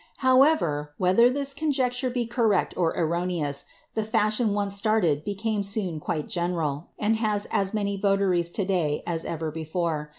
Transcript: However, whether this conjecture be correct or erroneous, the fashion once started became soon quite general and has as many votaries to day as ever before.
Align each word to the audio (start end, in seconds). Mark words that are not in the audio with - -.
However, 0.25 0.95
whether 0.97 1.29
this 1.29 1.53
conjecture 1.53 2.09
be 2.09 2.25
correct 2.25 2.73
or 2.75 2.91
erroneous, 2.97 3.65
the 3.93 4.03
fashion 4.03 4.55
once 4.55 4.73
started 4.75 5.23
became 5.23 5.61
soon 5.61 5.99
quite 5.99 6.27
general 6.27 6.87
and 6.97 7.17
has 7.17 7.45
as 7.51 7.71
many 7.71 7.97
votaries 7.97 8.49
to 8.49 8.65
day 8.65 9.03
as 9.05 9.25
ever 9.25 9.51
before. 9.51 10.09